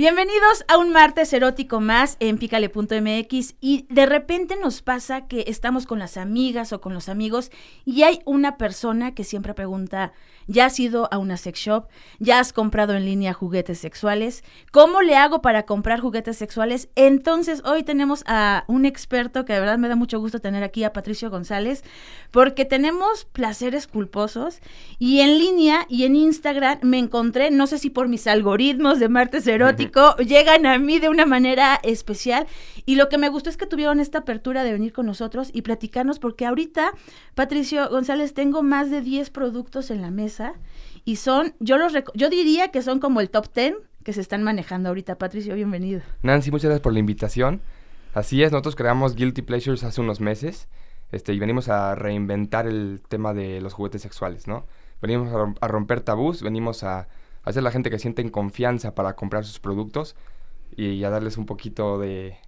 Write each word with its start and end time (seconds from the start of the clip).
Bienvenidos 0.00 0.64
a 0.66 0.78
un 0.78 0.92
martes 0.92 1.30
erótico 1.34 1.78
más 1.78 2.16
en 2.20 2.38
pícale.mx 2.38 3.56
y 3.60 3.86
de 3.90 4.06
repente 4.06 4.56
nos 4.56 4.80
pasa 4.80 5.26
que 5.26 5.44
estamos 5.46 5.84
con 5.84 5.98
las 5.98 6.16
amigas 6.16 6.72
o 6.72 6.80
con 6.80 6.94
los 6.94 7.10
amigos 7.10 7.50
y 7.84 8.02
hay 8.04 8.20
una 8.24 8.56
persona 8.56 9.14
que 9.14 9.24
siempre 9.24 9.52
pregunta, 9.52 10.14
¿ya 10.46 10.64
has 10.64 10.80
ido 10.80 11.06
a 11.12 11.18
una 11.18 11.36
sex 11.36 11.58
shop? 11.58 11.88
¿Ya 12.18 12.38
has 12.38 12.54
comprado 12.54 12.94
en 12.94 13.04
línea 13.04 13.34
juguetes 13.34 13.78
sexuales? 13.78 14.42
¿Cómo 14.72 15.02
le 15.02 15.16
hago 15.16 15.42
para 15.42 15.64
comprar 15.64 16.00
juguetes 16.00 16.38
sexuales? 16.38 16.88
Entonces 16.94 17.60
hoy 17.66 17.82
tenemos 17.82 18.24
a 18.26 18.64
un 18.68 18.86
experto 18.86 19.44
que 19.44 19.52
de 19.52 19.60
verdad 19.60 19.76
me 19.76 19.88
da 19.88 19.96
mucho 19.96 20.18
gusto 20.18 20.38
tener 20.38 20.62
aquí, 20.62 20.82
a 20.82 20.94
Patricio 20.94 21.28
González, 21.28 21.84
porque 22.30 22.64
tenemos 22.64 23.26
placeres 23.26 23.86
culposos 23.86 24.60
y 24.98 25.20
en 25.20 25.38
línea 25.38 25.84
y 25.90 26.04
en 26.04 26.16
Instagram 26.16 26.78
me 26.80 26.98
encontré, 26.98 27.50
no 27.50 27.66
sé 27.66 27.76
si 27.76 27.90
por 27.90 28.08
mis 28.08 28.26
algoritmos 28.26 28.98
de 28.98 29.10
martes 29.10 29.46
erótico, 29.46 29.89
llegan 30.18 30.66
a 30.66 30.78
mí 30.78 30.98
de 30.98 31.08
una 31.08 31.26
manera 31.26 31.80
especial. 31.82 32.46
Y 32.86 32.96
lo 32.96 33.08
que 33.08 33.18
me 33.18 33.28
gustó 33.28 33.50
es 33.50 33.56
que 33.56 33.66
tuvieron 33.66 34.00
esta 34.00 34.18
apertura 34.18 34.64
de 34.64 34.72
venir 34.72 34.92
con 34.92 35.06
nosotros 35.06 35.50
y 35.52 35.62
platicarnos, 35.62 36.18
porque 36.18 36.46
ahorita, 36.46 36.92
Patricio 37.34 37.88
González, 37.88 38.34
tengo 38.34 38.62
más 38.62 38.90
de 38.90 39.00
10 39.00 39.30
productos 39.30 39.90
en 39.90 40.02
la 40.02 40.10
mesa 40.10 40.54
y 41.04 41.16
son, 41.16 41.54
yo 41.60 41.78
los 41.78 41.92
yo 42.14 42.30
diría 42.30 42.68
que 42.68 42.82
son 42.82 43.00
como 43.00 43.20
el 43.20 43.30
top 43.30 43.52
10 43.54 43.74
que 44.04 44.12
se 44.12 44.20
están 44.20 44.42
manejando 44.42 44.88
ahorita. 44.88 45.16
Patricio, 45.16 45.54
bienvenido. 45.54 46.00
Nancy, 46.22 46.50
muchas 46.50 46.66
gracias 46.66 46.82
por 46.82 46.92
la 46.92 46.98
invitación. 46.98 47.60
Así 48.14 48.42
es, 48.42 48.50
nosotros 48.50 48.76
creamos 48.76 49.14
Guilty 49.14 49.42
Pleasures 49.42 49.84
hace 49.84 50.00
unos 50.00 50.20
meses 50.20 50.68
este, 51.12 51.32
y 51.32 51.38
venimos 51.38 51.68
a 51.68 51.94
reinventar 51.94 52.66
el 52.66 53.02
tema 53.08 53.34
de 53.34 53.60
los 53.60 53.72
juguetes 53.72 54.02
sexuales, 54.02 54.48
¿no? 54.48 54.64
Venimos 55.00 55.32
a 55.60 55.68
romper 55.68 56.00
tabús, 56.00 56.42
venimos 56.42 56.82
a 56.82 57.08
hacer 57.42 57.62
la 57.62 57.70
gente 57.70 57.90
que 57.90 57.98
siente 57.98 58.22
en 58.22 58.30
confianza 58.30 58.94
para 58.94 59.16
comprar 59.16 59.44
sus 59.44 59.60
productos 59.60 60.16
y 60.76 61.02
a 61.04 61.10
darles 61.10 61.36
un 61.36 61.46
poquito 61.46 61.98
de, 61.98 62.38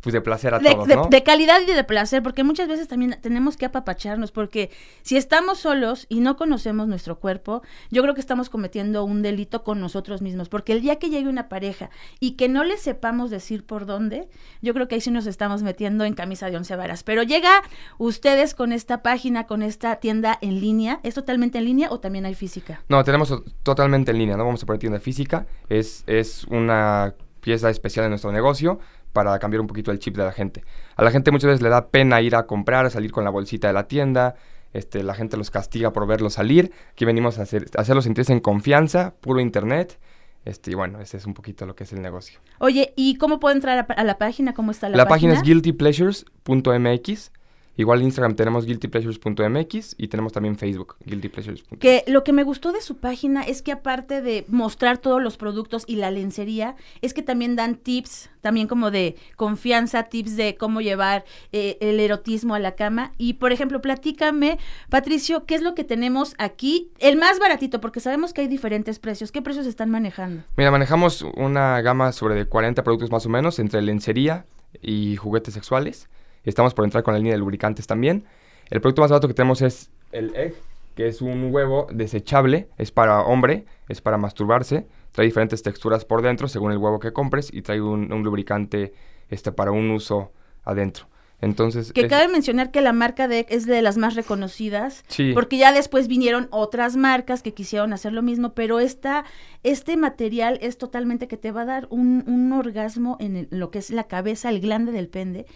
pues 0.00 0.12
de 0.12 0.20
placer 0.20 0.54
a 0.54 0.60
todos, 0.60 0.86
¿no? 0.86 1.06
de, 1.06 1.22
calidad 1.22 1.60
y 1.66 1.72
de 1.72 1.84
placer, 1.84 2.22
porque 2.22 2.44
muchas 2.44 2.68
veces 2.68 2.86
también 2.86 3.18
tenemos 3.20 3.56
que 3.56 3.66
apapacharnos, 3.66 4.30
porque 4.30 4.70
si 5.02 5.16
estamos 5.16 5.58
solos 5.58 6.06
y 6.08 6.20
no 6.20 6.36
conocemos 6.36 6.86
nuestro 6.86 7.18
cuerpo, 7.18 7.62
yo 7.90 8.02
creo 8.02 8.14
que 8.14 8.20
estamos 8.20 8.48
cometiendo 8.48 9.02
un 9.04 9.22
delito 9.22 9.64
con 9.64 9.80
nosotros 9.80 10.22
mismos, 10.22 10.48
porque 10.48 10.72
el 10.72 10.82
día 10.82 10.96
que 10.96 11.10
llegue 11.10 11.28
una 11.28 11.48
pareja 11.48 11.90
y 12.20 12.32
que 12.32 12.48
no 12.48 12.62
le 12.62 12.76
sepamos 12.76 13.30
decir 13.30 13.66
por 13.66 13.86
dónde, 13.86 14.28
yo 14.62 14.72
creo 14.72 14.86
que 14.86 14.94
ahí 14.94 15.00
sí 15.00 15.10
nos 15.10 15.26
estamos 15.26 15.62
metiendo 15.62 16.04
en 16.04 16.14
camisa 16.14 16.48
de 16.48 16.56
once 16.56 16.76
varas. 16.76 17.02
Pero 17.02 17.24
llega 17.24 17.62
ustedes 17.98 18.54
con 18.54 18.72
esta 18.72 19.02
página, 19.02 19.46
con 19.46 19.62
esta 19.62 19.96
tienda 19.96 20.38
en 20.40 20.60
línea, 20.60 21.00
¿es 21.02 21.14
totalmente 21.14 21.58
en 21.58 21.64
línea 21.64 21.88
o 21.90 21.98
también 21.98 22.24
hay 22.24 22.34
física? 22.34 22.82
No, 22.88 23.02
tenemos 23.02 23.34
totalmente 23.64 24.12
en 24.12 24.18
línea, 24.18 24.36
no 24.36 24.44
vamos 24.44 24.62
a 24.62 24.66
poner 24.66 24.78
tienda 24.78 25.00
física, 25.00 25.46
es, 25.68 26.04
es 26.06 26.44
una 26.44 27.14
pieza 27.40 27.70
especial 27.70 28.04
de 28.04 28.10
nuestro 28.10 28.30
negocio 28.32 28.78
para 29.24 29.36
cambiar 29.40 29.60
un 29.60 29.66
poquito 29.66 29.90
el 29.90 29.98
chip 29.98 30.16
de 30.16 30.22
la 30.22 30.30
gente. 30.30 30.62
A 30.94 31.02
la 31.02 31.10
gente 31.10 31.32
muchas 31.32 31.48
veces 31.48 31.60
le 31.60 31.70
da 31.70 31.88
pena 31.88 32.20
ir 32.20 32.36
a 32.36 32.46
comprar, 32.46 32.88
salir 32.88 33.10
con 33.10 33.24
la 33.24 33.30
bolsita 33.30 33.66
de 33.66 33.74
la 33.74 33.88
tienda, 33.88 34.36
este, 34.72 35.02
la 35.02 35.14
gente 35.14 35.36
los 35.36 35.50
castiga 35.50 35.92
por 35.92 36.06
verlos 36.06 36.34
salir. 36.34 36.70
Aquí 36.92 37.04
venimos 37.04 37.40
a, 37.40 37.42
hacer, 37.42 37.66
a 37.76 37.80
hacerlos 37.80 38.04
sentirse 38.04 38.32
en 38.32 38.38
confianza, 38.38 39.14
puro 39.20 39.40
internet. 39.40 39.98
Este, 40.44 40.70
y 40.70 40.74
bueno, 40.74 41.00
ese 41.00 41.16
es 41.16 41.26
un 41.26 41.34
poquito 41.34 41.66
lo 41.66 41.74
que 41.74 41.82
es 41.82 41.92
el 41.92 42.00
negocio. 42.00 42.38
Oye, 42.60 42.92
¿y 42.94 43.16
cómo 43.16 43.40
puedo 43.40 43.56
entrar 43.56 43.86
a, 43.88 44.04
la 44.04 44.18
página? 44.18 44.54
¿Cómo 44.54 44.70
está 44.70 44.88
la, 44.88 44.92
página? 44.92 45.04
La 45.04 45.08
página 45.08 45.34
es 45.34 45.42
guiltypleasures.mx. 45.42 47.32
Igual 47.78 48.00
en 48.00 48.06
Instagram 48.06 48.34
tenemos 48.34 48.66
guiltypleasures.mx 48.66 49.94
y 49.96 50.08
tenemos 50.08 50.32
también 50.32 50.56
Facebook, 50.56 50.96
guiltypleasures.mx. 51.06 51.78
Que 51.78 52.02
lo 52.08 52.24
que 52.24 52.32
me 52.32 52.42
gustó 52.42 52.72
de 52.72 52.80
su 52.80 52.96
página 52.96 53.42
es 53.42 53.62
que 53.62 53.70
aparte 53.70 54.20
de 54.20 54.44
mostrar 54.48 54.98
todos 54.98 55.22
los 55.22 55.36
productos 55.36 55.84
y 55.86 55.94
la 55.94 56.10
lencería, 56.10 56.74
es 57.02 57.14
que 57.14 57.22
también 57.22 57.54
dan 57.54 57.76
tips, 57.76 58.30
también 58.40 58.66
como 58.66 58.90
de 58.90 59.14
confianza, 59.36 60.02
tips 60.02 60.34
de 60.34 60.56
cómo 60.56 60.80
llevar 60.80 61.24
eh, 61.52 61.78
el 61.80 62.00
erotismo 62.00 62.56
a 62.56 62.58
la 62.58 62.74
cama. 62.74 63.12
Y 63.16 63.34
por 63.34 63.52
ejemplo, 63.52 63.80
platícame, 63.80 64.58
Patricio, 64.90 65.46
¿qué 65.46 65.54
es 65.54 65.62
lo 65.62 65.76
que 65.76 65.84
tenemos 65.84 66.34
aquí? 66.38 66.90
El 66.98 67.16
más 67.16 67.38
baratito, 67.38 67.80
porque 67.80 68.00
sabemos 68.00 68.32
que 68.32 68.40
hay 68.40 68.48
diferentes 68.48 68.98
precios. 68.98 69.30
¿Qué 69.30 69.40
precios 69.40 69.68
están 69.68 69.88
manejando? 69.88 70.42
Mira, 70.56 70.72
manejamos 70.72 71.24
una 71.36 71.80
gama 71.80 72.10
sobre 72.10 72.44
40 72.44 72.82
productos 72.82 73.12
más 73.12 73.24
o 73.24 73.28
menos, 73.28 73.60
entre 73.60 73.82
lencería 73.82 74.46
y 74.82 75.14
juguetes 75.14 75.54
sexuales. 75.54 76.08
Estamos 76.48 76.74
por 76.74 76.84
entrar 76.84 77.02
con 77.02 77.14
la 77.14 77.18
línea 77.18 77.34
de 77.34 77.38
lubricantes 77.38 77.86
también. 77.86 78.24
El 78.70 78.80
producto 78.80 79.02
más 79.02 79.10
barato 79.10 79.28
que 79.28 79.34
tenemos 79.34 79.60
es 79.62 79.90
el 80.12 80.34
Egg, 80.34 80.54
que 80.94 81.06
es 81.06 81.20
un 81.20 81.52
huevo 81.52 81.86
desechable, 81.92 82.68
es 82.78 82.90
para 82.90 83.20
hombre, 83.22 83.66
es 83.88 84.00
para 84.00 84.16
masturbarse, 84.16 84.86
trae 85.12 85.26
diferentes 85.26 85.62
texturas 85.62 86.04
por 86.04 86.22
dentro 86.22 86.48
según 86.48 86.72
el 86.72 86.78
huevo 86.78 87.00
que 87.00 87.12
compres 87.12 87.52
y 87.52 87.62
trae 87.62 87.80
un, 87.80 88.08
lubricante 88.22 88.94
este, 89.28 89.52
para 89.52 89.72
un 89.72 89.90
uso 89.90 90.32
adentro. 90.64 91.06
Entonces, 91.40 91.92
que 91.92 92.08
cabe 92.08 92.26
mencionar 92.26 92.72
que 92.72 92.80
la 92.80 92.92
marca 92.92 93.28
de 93.28 93.46
es 93.48 93.64
de 93.64 93.80
las 93.80 93.96
más 93.96 94.16
reconocidas, 94.16 95.04
porque 95.34 95.56
ya 95.56 95.70
después 95.70 96.08
vinieron 96.08 96.48
otras 96.50 96.96
marcas 96.96 97.42
que 97.42 97.54
quisieron 97.54 97.92
hacer 97.92 98.12
lo 98.12 98.22
mismo, 98.22 98.54
pero 98.54 98.80
esta, 98.80 99.24
este 99.62 99.96
material 99.96 100.58
es 100.62 100.78
totalmente 100.78 101.28
que 101.28 101.36
te 101.36 101.52
va 101.52 101.62
a 101.62 101.66
dar 101.66 101.86
un, 101.90 102.24
un 102.26 102.52
orgasmo 102.52 103.18
en 103.20 103.46
lo 103.50 103.70
que 103.70 103.78
es 103.78 103.90
la 103.90 104.04
cabeza, 104.04 104.48
el 104.48 104.60
glande 104.60 104.90
del 104.90 105.08
pende, 105.08 105.46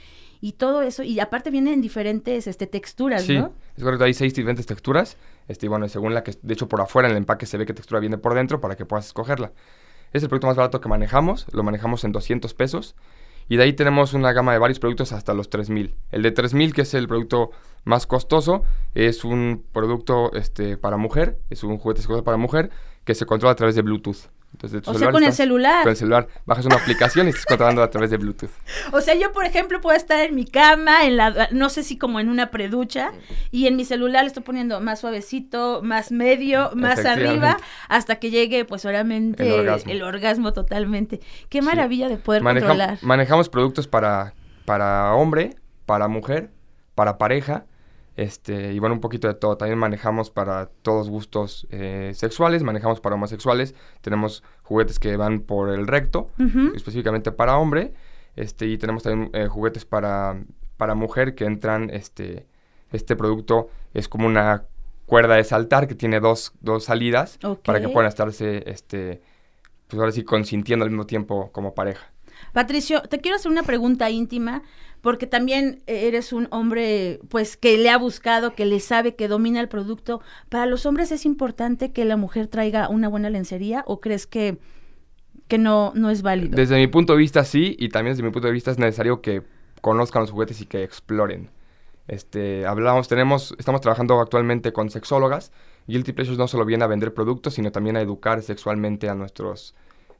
y 0.43 0.55
todo 0.55 0.83
eso, 0.83 1.05
y 1.05 1.21
aparte 1.21 1.51
viene 1.51 1.73
en 1.73 1.81
diferentes 1.81 2.49
este, 2.49 2.67
texturas, 2.67 3.23
sí, 3.23 3.39
¿no? 3.39 3.53
es 3.77 3.85
correcto, 3.85 4.05
hay 4.05 4.13
seis 4.13 4.35
diferentes 4.35 4.67
texturas, 4.67 5.17
este, 5.47 5.67
y 5.67 5.69
bueno, 5.69 5.89
según 5.89 6.15
la 6.15 6.25
que, 6.25 6.37
de 6.43 6.53
hecho 6.53 6.69
por 6.69 6.81
afuera 6.81 7.09
en 7.09 7.13
el 7.13 7.19
empaque 7.19 7.47
se 7.47 7.57
ve 7.57 7.65
qué 7.65 7.73
textura 7.73 8.01
viene 8.01 8.19
por 8.19 8.35
dentro 8.35 8.61
para 8.61 8.75
que 8.75 8.85
puedas 8.85 9.07
escogerla. 9.07 9.53
Es 10.13 10.25
el 10.25 10.29
producto 10.29 10.49
más 10.49 10.57
barato 10.57 10.81
que 10.81 10.89
manejamos, 10.89 11.47
lo 11.53 11.63
manejamos 11.63 12.03
en 12.03 12.11
200 12.11 12.55
pesos, 12.55 12.97
y 13.49 13.57
de 13.57 13.63
ahí 13.63 13.73
tenemos 13.73 14.15
una 14.15 14.33
gama 14.33 14.53
de 14.53 14.59
varios 14.59 14.81
productos 14.81 15.13
hasta 15.13 15.33
los 15.33 15.49
3000. 15.49 15.95
El 16.11 16.23
de 16.23 16.33
3000, 16.33 16.75
que 16.75 16.83
es 16.83 16.93
el 16.95 17.07
producto 17.07 17.53
más 17.85 18.09
costoso, 18.09 18.65
es 18.97 19.25
un 19.25 19.65
producto 19.73 20.33
este, 20.33 20.77
para 20.77 20.97
mujer, 20.97 21.39
es 21.51 21.63
un 21.63 21.79
juguete 21.79 22.03
para 22.23 22.37
mujer 22.37 22.71
que 23.05 23.15
se 23.15 23.27
controla 23.27 23.53
a 23.53 23.57
través 23.57 23.77
de 23.77 23.83
Bluetooth. 23.83 24.29
O 24.85 24.95
sea, 24.95 25.11
con 25.11 25.25
el 25.25 25.33
celular. 25.33 25.83
Con 25.83 25.91
el 25.91 25.97
celular. 25.97 26.29
Bajas 26.45 26.67
una 26.67 26.77
aplicación 26.77 27.27
y 27.27 27.31
estás 27.31 27.47
controlando 27.47 27.83
a 27.83 27.91
través 27.91 28.11
de 28.11 28.17
Bluetooth. 28.17 28.51
O 28.93 29.01
sea, 29.01 29.15
yo, 29.15 29.33
por 29.33 29.45
ejemplo, 29.45 29.81
puedo 29.81 29.97
estar 29.97 30.21
en 30.21 30.35
mi 30.35 30.45
cama, 30.45 31.05
en 31.05 31.17
la, 31.17 31.49
no 31.51 31.69
sé 31.69 31.83
si 31.83 31.99
como 31.99 32.21
en 32.21 32.29
una 32.29 32.51
preducha, 32.51 33.13
y 33.51 33.67
en 33.67 33.77
mi 33.77 33.85
celular 33.85 34.23
le 34.23 34.29
estoy 34.29 34.43
poniendo 34.43 34.81
más 34.81 35.01
suavecito, 35.01 35.81
más 35.83 36.13
medio, 36.13 36.71
más 36.75 37.05
arriba, 37.05 37.57
hasta 37.89 38.17
que 38.17 38.31
llegue, 38.31 38.65
pues, 38.65 38.85
obviamente, 38.85 39.67
el 39.87 40.03
orgasmo, 40.03 40.53
totalmente. 40.53 41.21
Qué 41.49 41.63
maravilla 41.63 42.09
de 42.09 42.19
poder 42.19 42.43
controlar. 42.43 42.99
Manejamos 43.03 43.49
productos 43.49 43.89
para, 43.89 44.35
para 44.65 45.15
hombre, 45.15 45.57
para 45.87 46.09
mujer, 46.09 46.51
para 46.95 47.19
pareja, 47.19 47.65
este, 48.17 48.73
y 48.73 48.79
bueno, 48.79 48.95
un 48.95 49.01
poquito 49.01 49.29
de 49.29 49.35
todo. 49.35 49.57
También 49.57 49.79
manejamos 49.79 50.31
para 50.31 50.67
todos 50.67 51.09
gustos 51.09 51.67
eh, 51.71 52.13
sexuales, 52.15 52.63
manejamos 52.63 53.01
para 53.01 53.15
homosexuales. 53.15 53.75
Tenemos 54.01 54.43
juguetes 54.63 54.99
que 54.99 55.17
van 55.17 55.41
por 55.41 55.71
el 55.71 55.87
recto, 55.87 56.31
específicamente 56.75 57.33
para 57.33 57.57
hombre. 57.57 57.95
Este, 58.37 58.67
y 58.67 58.79
tenemos 58.79 59.03
también 59.03 59.31
eh, 59.35 59.47
juguetes 59.47 59.85
para, 59.85 60.43
para 60.77 60.95
mujer 60.95 61.35
que 61.35 61.45
entran, 61.45 61.91
este, 61.91 62.47
este 62.91 63.17
producto 63.17 63.69
es 63.93 64.09
como 64.09 64.27
una 64.27 64.65
cuerda 65.07 65.35
de 65.35 65.45
saltar 65.45 65.87
que 65.87 65.95
tiene 65.95 66.21
dos, 66.21 66.53
dos 66.61 66.85
salidas 66.85 67.39
para 67.65 67.81
que 67.81 67.89
puedan 67.89 68.09
estarse, 68.09 68.63
este, 68.67 69.21
pues 69.87 70.01
ahora 70.01 70.13
sí, 70.13 70.25
consintiendo 70.25 70.85
al 70.85 70.91
mismo 70.91 71.07
tiempo 71.07 71.51
como 71.53 71.75
pareja. 71.75 72.12
Patricio, 72.53 73.03
te 73.03 73.21
quiero 73.21 73.37
hacer 73.37 73.51
una 73.51 73.63
pregunta 73.63 74.11
íntima, 74.11 74.63
porque 75.01 75.27
también 75.27 75.83
eres 75.87 76.33
un 76.33 76.49
hombre, 76.51 77.21
pues, 77.29 77.57
que 77.57 77.77
le 77.77 77.91
ha 77.91 77.99
buscado, 77.99 78.55
que 78.55 78.67
le 78.67 78.79
sabe, 78.79 79.17
que 79.17 79.27
domina 79.27 79.61
el 79.61 79.69
producto. 79.69 80.21
¿Para 80.49 80.67
los 80.67 80.87
hombres 80.87 81.11
es 81.11 81.27
importante 81.27 81.93
que 81.93 82.05
la 82.05 82.17
mujer 82.17 82.47
traiga 82.47 82.89
una 82.89 83.09
buena 83.09 83.29
lencería 83.29 83.83
o 83.87 84.01
crees 84.01 84.27
que, 84.27 84.59
que 85.49 85.59
no, 85.59 85.93
no 85.95 86.11
es 86.11 86.23
válido? 86.23 86.57
Desde 86.57 86.77
mi 86.77 86.87
punto 86.87 87.15
de 87.15 87.19
vista, 87.19 87.45
sí, 87.45 87.77
y 87.79 87.89
también 87.89 88.13
desde 88.13 88.23
mi 88.23 88.31
punto 88.31 88.47
de 88.47 88.55
vista 88.55 88.71
es 88.71 88.79
necesario 88.79 89.23
que 89.23 89.43
conozcan 89.81 90.23
los 90.23 90.31
juguetes 90.31 90.61
y 90.61 90.67
que 90.67 90.85
exploren. 90.85 91.51
Este, 92.09 92.67
hablamos, 92.67 93.09
tenemos, 93.09 93.55
estamos 93.59 93.81
trabajando 93.81 94.21
actualmente 94.21 94.73
con 94.73 94.91
sexólogas. 94.91 95.53
Guilty 95.87 96.13
Pleasures 96.13 96.39
no 96.39 96.47
solo 96.49 96.65
viene 96.65 96.85
a 96.85 96.87
vender 96.87 97.15
productos, 97.15 97.55
sino 97.55 97.73
también 97.73 97.97
a 97.97 98.01
educar 98.01 98.43
sexualmente 98.43 99.09
a 99.09 99.15
nuestros, 99.15 99.75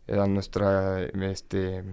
a 0.09 0.27
nuestra, 0.27 1.03
este, 1.03 1.85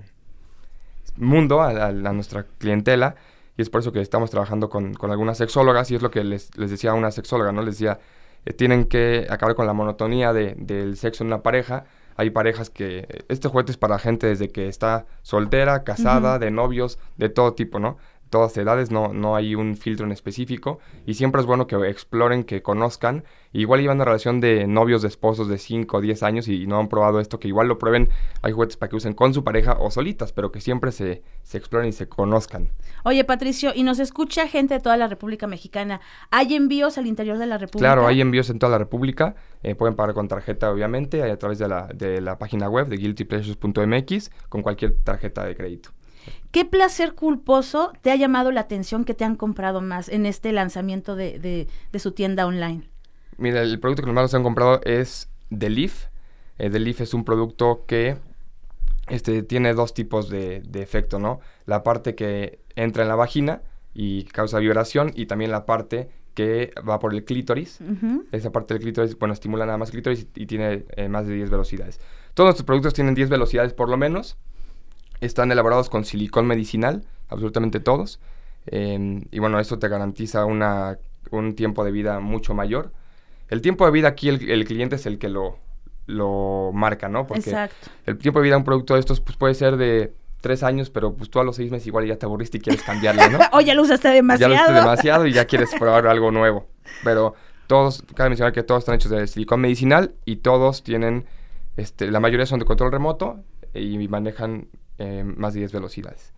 mundo, 1.19 1.61
a, 1.61 1.91
nuestra 1.91 2.45
clientela, 2.57 3.15
y 3.57 3.61
es 3.61 3.69
por 3.69 3.81
eso 3.81 3.91
que 3.91 4.01
estamos 4.01 4.31
trabajando 4.31 4.69
con, 4.69 4.95
algunas 5.01 5.37
sexólogas, 5.37 5.91
y 5.91 5.95
es 5.95 6.01
lo 6.01 6.11
que 6.11 6.23
les, 6.23 6.51
decía 6.51 6.91
a 6.91 6.93
una 6.93 7.11
sexóloga, 7.11 7.51
¿no? 7.51 7.61
Les 7.61 7.75
decía, 7.75 7.99
eh, 8.45 8.53
tienen 8.53 8.85
que 8.85 9.27
acabar 9.29 9.55
con 9.55 9.67
la 9.67 9.73
monotonía 9.73 10.33
de, 10.33 10.55
del 10.57 10.97
sexo 10.97 11.23
en 11.23 11.27
una 11.27 11.41
pareja. 11.41 11.85
Hay 12.15 12.31
parejas 12.31 12.69
que, 12.69 13.25
este 13.29 13.47
juguete 13.47 13.71
es 13.71 13.77
para 13.77 13.99
gente 13.99 14.27
desde 14.27 14.49
que 14.49 14.67
está 14.67 15.05
soltera, 15.21 15.83
casada, 15.83 16.39
de 16.39 16.51
novios, 16.51 16.99
de 17.17 17.29
todo 17.29 17.53
tipo, 17.53 17.79
¿no? 17.79 17.97
Todas 18.29 18.55
edades, 18.57 18.91
no, 18.91 19.13
no 19.13 19.35
hay 19.35 19.55
un 19.55 19.75
filtro 19.75 20.05
en 20.05 20.11
específico 20.11 20.79
y 21.05 21.15
siempre 21.15 21.41
es 21.41 21.47
bueno 21.47 21.67
que 21.67 21.75
exploren, 21.87 22.43
que 22.43 22.61
conozcan. 22.61 23.23
Igual 23.51 23.81
llevan 23.81 23.97
una 23.97 24.05
relación 24.05 24.39
de 24.39 24.67
novios, 24.67 25.01
de 25.01 25.07
esposos 25.07 25.47
de 25.47 25.57
5 25.57 25.97
o 25.97 26.01
10 26.01 26.21
años 26.23 26.47
y, 26.47 26.67
no 26.67 26.79
han 26.79 26.87
probado 26.87 27.19
esto, 27.19 27.39
que 27.39 27.47
igual 27.47 27.67
lo 27.67 27.79
prueben. 27.79 28.09
Hay 28.43 28.51
juguetes 28.51 28.77
para 28.77 28.89
que 28.91 28.95
usen 28.95 29.13
con 29.13 29.33
su 29.33 29.43
pareja 29.43 29.77
o 29.79 29.89
solitas, 29.89 30.31
pero 30.31 30.51
que 30.51 30.61
siempre 30.61 30.91
se, 30.91 31.23
se 31.41 31.57
exploren 31.57 31.89
y 31.89 31.91
se 31.91 32.07
conozcan. 32.07 32.69
Oye, 33.03 33.23
Patricio, 33.23 33.71
y 33.73 33.81
nos 33.81 33.97
escucha 33.99 34.47
gente 34.47 34.75
de 34.75 34.79
toda 34.79 34.97
la 34.97 35.07
República 35.07 35.47
Mexicana. 35.47 35.99
¿Hay 36.29 36.53
envíos 36.53 36.99
al 36.99 37.07
interior 37.07 37.39
de 37.39 37.47
la 37.47 37.57
República? 37.57 37.93
Claro, 37.93 38.07
hay 38.07 38.21
envíos 38.21 38.49
en 38.51 38.59
toda 38.59 38.71
la 38.71 38.77
República. 38.77 39.35
Eh, 39.63 39.73
pueden 39.73 39.95
pagar 39.95 40.13
con 40.13 40.27
tarjeta, 40.27 40.71
obviamente, 40.71 41.23
a 41.23 41.37
través 41.37 41.57
de 41.57 41.67
la, 41.67 41.87
de 41.87 42.21
la 42.21 42.37
página 42.37 42.69
web 42.69 42.87
de 42.87 42.97
guiltypleasures.mx 42.97 44.31
con 44.47 44.61
cualquier 44.61 44.95
tarjeta 45.03 45.43
de 45.43 45.55
crédito. 45.55 45.89
¿Qué 46.51 46.65
placer 46.65 47.13
culposo 47.13 47.93
te 48.01 48.11
ha 48.11 48.15
llamado 48.15 48.51
la 48.51 48.61
atención 48.61 49.05
que 49.05 49.13
te 49.13 49.23
han 49.23 49.35
comprado 49.35 49.81
más 49.81 50.09
en 50.09 50.25
este 50.25 50.51
lanzamiento 50.51 51.15
de, 51.15 51.67
su 51.97 52.11
tienda 52.11 52.45
online? 52.45 52.89
Mira, 53.37 53.61
el 53.61 53.79
producto 53.79 54.03
que 54.03 54.11
más 54.11 54.23
nos 54.23 54.33
han 54.33 54.43
comprado 54.43 54.81
es 54.83 55.29
The 55.57 55.69
Leaf. 55.69 56.05
Eh, 56.57 56.69
The 56.69 56.79
Leaf 56.79 57.01
es 57.01 57.13
un 57.13 57.23
producto 57.23 57.85
que 57.87 58.17
este, 59.09 59.43
tiene 59.43 59.73
dos 59.73 59.93
tipos 59.93 60.29
de, 60.29 60.61
efecto, 60.73 61.19
¿no? 61.19 61.39
La 61.65 61.83
parte 61.83 62.15
que 62.15 62.59
entra 62.75 63.03
en 63.03 63.09
la 63.09 63.15
vagina 63.15 63.61
y 63.93 64.23
causa 64.25 64.59
vibración 64.59 65.11
y 65.15 65.25
también 65.25 65.51
la 65.51 65.65
parte 65.65 66.09
que 66.35 66.71
va 66.87 66.99
por 66.99 67.13
el 67.13 67.25
clítoris. 67.25 67.79
Esa 68.31 68.51
parte 68.51 68.73
del 68.73 68.83
clítoris, 68.83 69.17
bueno, 69.17 69.33
estimula 69.33 69.65
nada 69.65 69.77
más 69.77 69.89
el 69.89 69.93
clítoris 69.93 70.27
y, 70.35 70.45
tiene 70.45 70.85
eh, 70.95 71.09
más 71.09 71.27
de 71.27 71.33
10 71.33 71.49
velocidades. 71.49 71.99
Todos 72.33 72.49
nuestros 72.49 72.65
productos 72.65 72.93
tienen 72.93 73.15
10 73.15 73.29
velocidades 73.29 73.73
por 73.73 73.89
lo 73.89 73.97
menos. 73.97 74.37
Están 75.21 75.51
elaborados 75.51 75.89
con 75.89 76.05
silicón 76.05 76.47
medicinal, 76.47 77.03
absolutamente 77.27 77.79
todos. 77.79 78.19
Em, 78.65 79.23
y 79.31 79.39
bueno, 79.39 79.59
esto 79.59 79.79
te 79.79 79.87
garantiza 79.87 80.45
una, 80.45 80.97
un 81.31 81.55
tiempo 81.55 81.83
de 81.83 81.91
vida 81.91 82.19
mucho 82.19 82.53
mayor. 82.53 82.91
El 83.49 83.61
tiempo 83.61 83.85
de 83.85 83.91
vida 83.91 84.09
aquí 84.09 84.29
el, 84.29 84.65
cliente 84.65 84.95
es 84.95 85.05
el 85.05 85.17
que 85.17 85.29
lo, 85.29 85.57
lo 86.05 86.71
marca, 86.73 87.09
¿no? 87.09 87.25
Porque 87.25 87.49
Exacto. 87.49 87.89
el 88.05 88.17
tiempo 88.17 88.39
de 88.39 88.43
vida 88.43 88.53
de 88.53 88.59
un 88.59 88.63
producto 88.63 88.93
de 88.93 88.99
estos 88.99 89.19
pues, 89.21 89.37
puede 89.37 89.55
ser 89.55 89.77
de 89.77 90.13
tres 90.41 90.63
años, 90.63 90.89
pero 90.89 91.13
pues 91.13 91.29
tú 91.29 91.39
a 91.39 91.43
los 91.43 91.55
seis 91.55 91.71
meses 91.71 91.87
igual 91.87 92.05
ya 92.05 92.15
te 92.15 92.25
aburriste 92.25 92.57
y 92.57 92.61
quieres 92.61 92.83
cambiarlo, 92.83 93.29
¿no? 93.29 93.39
o 93.53 93.61
ya 93.61 93.73
lo 93.73 93.81
usaste 93.81 94.09
demasiado. 94.09 94.53
Ya 94.53 94.59
lo 94.59 94.63
usaste 94.63 94.81
demasiado 94.81 95.25
y 95.25 95.33
ya 95.33 95.45
quieres 95.45 95.71
probar 95.79 96.07
algo 96.07 96.31
nuevo. 96.31 96.67
Pero 97.03 97.35
todos, 97.67 98.03
cabe 98.15 98.29
mencionar 98.29 98.53
que 98.53 98.63
todos 98.63 98.81
están 98.81 98.95
hechos 98.95 99.11
de 99.11 99.27
silicón 99.27 99.61
medicinal 99.61 100.13
y 100.25 100.37
todos 100.37 100.83
tienen, 100.83 101.25
este, 101.77 102.09
la 102.09 102.19
mayoría 102.19 102.45
son 102.45 102.59
de 102.59 102.65
control 102.65 102.91
remoto 102.91 103.43
y 103.73 104.07
manejan 104.07 104.67
eh, 104.99 105.23
más 105.23 105.53
de 105.53 105.61
10 105.61 105.71
velocidades. 105.73 106.33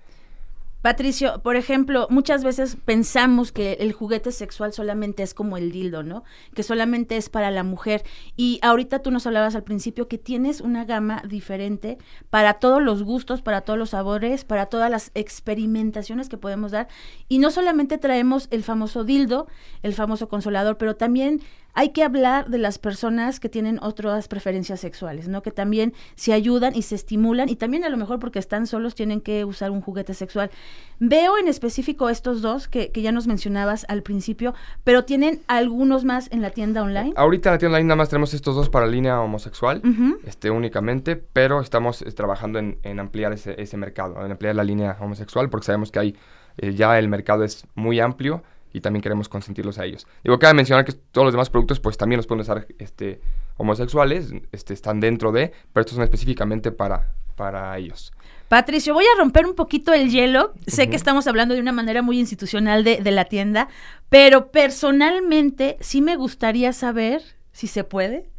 Patricio, 0.81 1.42
por 1.44 1.56
ejemplo, 1.57 2.07
muchas 2.10 2.44
veces 2.44 2.75
pensamos 2.83 3.51
que 3.51 3.74
el 3.74 3.94
juguete 3.94 4.31
sexual 4.31 4.74
solamente 4.74 5.22
es 5.22 5.36
como 5.36 5.57
el 5.57 5.72
dildo, 5.72 6.01
¿no? 6.01 6.24
Que 6.56 6.63
solamente 6.63 7.18
es 7.18 7.30
para 7.30 7.51
la 7.51 7.63
mujer. 7.63 8.04
Y 8.36 8.60
ahorita 8.63 9.00
tú 9.00 9.12
nos 9.12 9.28
hablabas 9.28 9.56
al 9.56 9.63
principio 9.63 10.07
que 10.07 10.18
tienes 10.18 10.60
una 10.60 10.86
gama 10.86 11.22
diferente 11.28 12.00
para 12.31 12.56
todos 12.56 12.81
los 12.81 13.04
gustos, 13.04 13.44
para 13.44 13.62
todos 13.62 13.78
los 13.78 13.92
sabores, 13.92 14.44
para 14.44 14.66
todas 14.66 14.89
las 14.89 15.12
experimentaciones 15.13 16.30
que 16.30 16.38
podemos 16.38 16.72
dar. 16.72 16.88
Y 17.30 17.38
no 17.38 17.51
solamente 17.51 18.00
traemos 18.00 18.48
el 18.50 18.63
famoso 18.63 19.04
dildo, 19.04 19.48
el 19.83 19.94
famoso 19.94 20.30
consolador, 20.30 20.78
pero 20.78 20.95
también 20.95 21.42
hay 21.74 21.89
que 21.89 22.04
hablar 22.04 22.50
de 22.50 22.57
las 22.57 22.78
personas 22.78 23.39
que 23.39 23.50
tienen 23.50 23.80
otras 23.81 24.28
preferencias 24.28 24.80
sexuales, 24.80 25.28
¿no? 25.28 25.42
Que 25.42 25.51
también 25.51 25.94
se 26.16 26.33
ayudan 26.33 26.75
y 26.75 26.81
se 26.81 26.95
estimulan 26.95 27.50
y 27.50 27.56
también 27.56 27.83
a 27.83 27.89
lo 27.89 27.98
mejor 27.98 28.19
porque 28.19 28.39
están 28.39 28.68
solos 28.68 28.95
tienen 28.95 29.22
que 29.22 29.45
usar 29.45 29.72
un 29.72 29.81
juguete 29.81 30.13
sexual. 30.13 30.51
Veo 31.00 31.38
en 31.39 31.47
específico 31.47 32.09
estos 32.09 32.44
dos 32.44 32.68
que, 32.68 32.91
ya 32.94 33.12
nos 33.12 33.25
mencionabas 33.25 33.85
al 33.89 34.03
principio, 34.03 34.53
pero 34.83 35.03
tienen 35.03 35.41
algunos 35.47 36.06
más 36.06 36.31
en 36.31 36.44
la 36.44 36.51
tienda 36.51 36.83
online. 36.83 37.13
Ahorita 37.15 37.50
en 37.50 37.53
la 37.53 37.57
tienda 37.57 37.77
online 37.77 37.88
nada 37.88 37.95
más 37.95 38.09
tenemos 38.09 38.35
estos 38.35 38.56
dos 38.56 38.69
para 38.69 38.85
línea 38.85 39.19
homosexual, 39.19 39.81
este 40.25 40.51
únicamente, 40.51 41.15
pero 41.15 41.59
estamos 41.59 42.03
eh, 42.03 42.12
trabajando 42.12 42.59
en, 42.59 43.00
ampliar 43.00 43.33
ese, 43.33 43.77
mercado, 43.77 44.23
en 44.23 44.31
ampliar 44.31 44.56
la 44.56 44.63
línea 44.63 44.95
homosexual 45.00 45.50
porque 45.50 45.65
sabemos 45.65 45.91
que 45.91 46.00
hay 46.00 46.15
eh, 46.57 46.75
ya 46.75 47.00
el 47.00 47.07
mercado 47.07 47.44
es 47.44 47.65
muy 47.73 48.00
amplio 48.00 48.44
y 48.73 48.81
también 48.81 49.01
queremos 49.01 49.29
consentirlos 49.29 49.77
a 49.77 49.85
ellos. 49.85 50.07
Digo, 50.23 50.39
cabe 50.39 50.53
mencionar 50.53 50.85
que 50.85 50.94
todos 50.94 51.25
los 51.25 51.33
demás 51.33 51.50
productos 51.50 51.79
pues 51.79 51.97
también 51.97 52.18
los 52.18 52.27
pueden 52.27 52.41
usar 52.41 52.68
este, 52.79 53.21
homosexuales, 53.57 54.33
este, 54.51 54.73
están 54.73 55.00
dentro 55.00 55.31
de, 55.31 55.51
pero 55.73 55.81
estos 55.81 55.95
son 55.95 56.03
específicamente 56.03 56.71
para, 56.71 57.12
para 57.35 57.77
ellos. 57.77 58.13
Patricio, 58.47 58.94
voy 58.94 59.06
a 59.06 59.18
romper 59.18 59.45
un 59.45 59.56
poquito 59.56 59.94
el 59.94 60.09
hielo. 60.09 60.53
Sé 60.68 60.89
que 60.89 60.97
estamos 60.97 61.25
hablando 61.27 61.56
de 61.56 61.62
una 61.62 61.71
manera 61.71 62.01
muy 62.01 62.19
institucional 62.19 62.83
de, 62.83 62.97
de 62.97 63.12
la 63.12 63.25
tienda, 63.25 63.69
pero 64.09 64.51
personalmente 64.51 65.77
sí 65.79 66.01
me 66.01 66.18
gustaría 66.18 66.73
saber, 66.73 67.21
si 67.53 67.68
se 67.68 67.85
puede, 67.85 68.29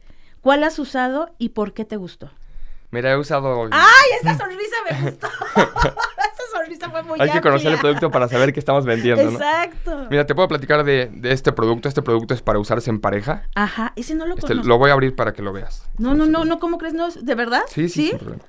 cuál 0.43 0.65
has 0.65 0.79
usado 0.79 1.35
y 1.39 1.51
por 1.51 1.73
qué 1.73 1.87
te 1.87 1.97
gustó. 1.97 2.31
Mira, 2.93 3.13
he 3.13 3.17
usado. 3.17 3.69
¡Ay! 3.71 4.11
Esa 4.21 4.37
sonrisa 4.39 4.77
me 4.89 5.11
gustó. 5.11 5.27
esa 5.57 6.43
sonrisa 6.55 6.91
fue 6.91 7.03
muy 7.03 7.19
Hay 7.21 7.31
que 7.31 7.41
conocer 7.41 7.73
el 7.73 7.79
producto 7.79 8.11
para 8.11 8.29
saber 8.29 8.53
qué 8.53 8.61
estamos 8.61 8.85
vendiendo, 8.85 9.23
Exacto. 9.23 10.07
Mira, 10.11 10.27
te 10.27 10.35
puedo 10.35 10.47
platicar 10.47 10.85
de, 10.85 11.11
este 11.25 11.53
producto. 11.53 11.89
Este 11.89 12.03
producto 12.03 12.35
es 12.35 12.43
para 12.43 12.59
usarse 12.59 12.91
en 12.91 13.01
pareja. 13.01 13.49
Ajá, 13.55 13.95
ese 13.97 14.15
no 14.15 14.27
lo 14.27 14.37
este, 14.37 14.55
Lo 14.55 14.77
voy 14.77 14.91
a 14.91 14.93
abrir 14.93 15.17
para 15.17 15.33
que 15.33 15.41
lo 15.41 15.55
veas. 15.55 15.89
No, 15.97 16.15
no, 16.15 16.27
no, 16.27 16.45
no, 16.45 16.59
¿cómo 16.61 16.77
crees? 16.77 16.93
No, 16.93 17.09
¿De 17.11 17.35
verdad? 17.35 17.63
Sí, 17.67 17.89
sí, 17.89 18.11
¿Sí? 18.11 18.17
problema. 18.17 18.45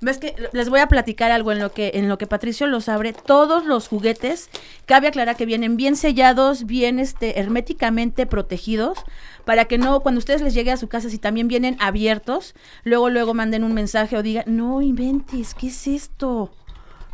Ves 0.00 0.18
que 0.18 0.34
les 0.52 0.68
voy 0.68 0.80
a 0.80 0.88
platicar 0.88 1.32
algo 1.32 1.52
en 1.52 1.58
lo 1.58 1.72
que 1.72 1.92
en 1.94 2.08
lo 2.08 2.18
que 2.18 2.26
Patricio 2.26 2.66
los 2.66 2.88
abre. 2.88 3.12
Todos 3.12 3.64
los 3.64 3.88
juguetes, 3.88 4.50
cabe 4.84 5.08
aclarar 5.08 5.36
que 5.36 5.46
vienen 5.46 5.76
bien 5.76 5.96
sellados, 5.96 6.66
bien 6.66 6.98
este 6.98 7.40
herméticamente 7.40 8.26
protegidos 8.26 8.98
para 9.44 9.64
que 9.64 9.78
no 9.78 10.00
cuando 10.00 10.18
ustedes 10.18 10.42
les 10.42 10.54
llegue 10.54 10.72
a 10.72 10.76
su 10.76 10.88
casa 10.88 11.08
si 11.08 11.18
también 11.18 11.48
vienen 11.48 11.76
abiertos, 11.80 12.54
luego 12.84 13.08
luego 13.10 13.32
manden 13.32 13.64
un 13.64 13.72
mensaje 13.72 14.16
o 14.16 14.22
digan, 14.22 14.44
"No 14.46 14.82
inventes, 14.82 15.54
¿qué 15.54 15.68
es 15.68 15.86
esto?" 15.86 16.50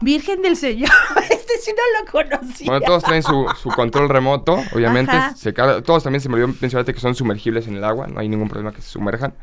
Virgen 0.01 0.43
del 0.43 0.57
Señor, 0.57 0.91
este 1.31 1.59
sí 1.61 1.71
no 1.71 2.01
lo 2.01 2.11
conocía. 2.11 2.67
Bueno, 2.67 2.85
todos 2.85 3.05
traen 3.05 3.23
su, 3.23 3.47
control 3.77 4.09
remoto, 4.09 4.61
obviamente. 4.75 5.13
Se, 5.37 5.53
todos 5.53 6.03
también 6.03 6.21
se 6.21 6.29
me 6.29 6.35
olvidó 6.35 6.49
mencionarte 6.49 6.93
que 6.93 6.99
son 6.99 7.15
sumergibles 7.15 7.69
en 7.69 7.77
el 7.77 7.85
agua, 7.85 8.09
no 8.09 8.19
hay 8.19 8.29
ningún 8.29 8.49
problema 8.49 8.73
que 8.73 8.83
se 8.83 8.89
sumerjan. 8.89 9.35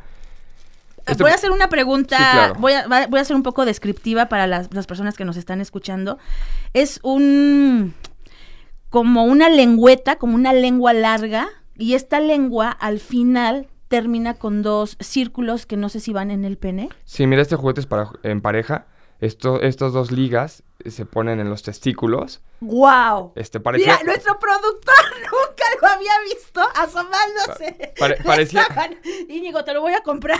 Este 1.10 1.22
voy 1.22 1.32
a 1.32 1.34
hacer 1.34 1.50
una 1.50 1.68
pregunta, 1.68 2.54
voy, 2.58 2.72
a, 2.72 2.86
voy 3.08 3.20
a 3.20 3.24
ser 3.24 3.36
un 3.36 3.42
poco 3.42 3.64
descriptiva 3.64 4.26
para 4.26 4.46
las, 4.46 4.68
personas 4.86 5.16
que 5.16 5.24
nos 5.24 5.36
están 5.36 5.60
escuchando. 5.60 6.18
Es 6.72 7.00
un, 7.02 7.94
como 8.88 9.24
una 9.24 9.48
lengüeta, 9.48 10.16
como 10.16 10.34
una 10.34 10.52
lengua 10.52 10.92
larga, 10.92 11.48
y 11.76 11.94
esta 11.94 12.20
lengua 12.20 12.70
al 12.70 13.00
final 13.00 13.68
termina 13.88 14.34
con 14.34 14.62
dos 14.62 14.96
círculos 15.00 15.66
que 15.66 15.76
no 15.76 15.88
sé 15.88 15.98
si 15.98 16.12
van 16.12 16.30
en 16.30 16.44
el 16.44 16.56
pene. 16.56 16.90
Sí, 17.04 17.26
mira, 17.26 17.42
este 17.42 17.56
juguete 17.56 17.80
es 17.80 17.86
para 17.86 18.10
en 18.22 18.40
pareja. 18.40 18.86
Esto, 19.20 19.60
estos 19.60 19.92
dos 19.92 20.10
ligas 20.10 20.62
se 20.86 21.04
ponen 21.04 21.40
en 21.40 21.50
los 21.50 21.62
testículos. 21.62 22.40
¡Wow! 22.60 23.32
Este 23.36 23.60
parecía... 23.60 23.98
Mira, 24.00 24.04
nuestro 24.04 24.38
productor 24.38 24.94
nunca 25.20 25.64
lo 25.80 25.88
había 25.88 26.12
visto 26.24 26.60
asomándose. 26.74 27.92
parecía... 28.24 28.66
Íñigo, 29.28 29.62
te 29.62 29.74
lo 29.74 29.82
voy 29.82 29.92
a 29.92 30.00
comprar. 30.00 30.38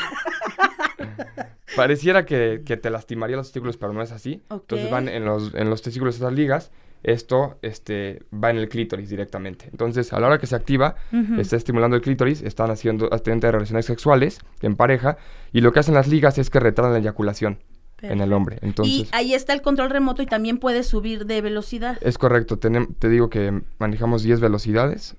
Pareciera 1.77 2.25
que, 2.25 2.63
que, 2.65 2.79
te 2.79 2.89
lastimaría 2.91 3.37
los 3.37 3.49
testículos, 3.49 3.77
pero 3.77 3.93
no 3.93 4.03
es 4.03 4.13
así. 4.13 4.43
Entonces 4.51 4.91
van 4.91 5.09
en 5.09 5.27
los, 5.27 5.55
en 5.55 5.69
los 5.69 5.83
testículos 5.83 6.17
esas 6.17 6.33
ligas. 6.33 6.71
Esto 7.03 7.59
este, 7.63 8.23
va 8.33 8.51
en 8.51 8.57
el 8.57 8.69
clítoris 8.69 9.09
directamente. 9.09 9.69
Entonces, 9.71 10.13
a 10.13 10.21
la 10.21 10.27
hora 10.27 10.39
que 10.39 10.47
se 10.47 10.57
activa, 10.57 10.97
está 11.39 11.57
estimulando 11.57 11.97
el 11.97 12.03
clítoris, 12.03 12.43
están 12.43 12.71
haciendo 12.71 13.09
de 13.09 13.53
relaciones 13.53 13.87
sexuales 13.87 14.41
en 14.61 14.77
pareja, 14.77 15.17
y 15.53 15.63
lo 15.63 15.73
que 15.73 15.81
hacen 15.81 15.95
las 15.95 16.09
ligas 16.09 16.37
es 16.37 16.51
que 16.51 16.61
retardan 16.61 16.93
la 16.93 16.99
eyaculación 16.99 17.59
en 18.03 18.21
el 18.21 18.33
hombre. 18.33 18.59
Entonces, 18.63 18.95
y 18.95 19.09
ahí 19.13 19.35
está 19.35 19.53
el 19.53 19.63
control 19.63 19.91
remoto 19.91 20.23
y 20.23 20.27
también 20.27 20.59
puedes 20.59 20.87
subir 20.87 21.27
de 21.27 21.41
velocidad. 21.41 21.99
Es 22.01 22.19
correcto, 22.19 22.59
te 22.59 23.09
digo 23.09 23.31
que 23.31 23.63
manejamos 23.79 24.23
10 24.23 24.41
velocidades. 24.41 25.17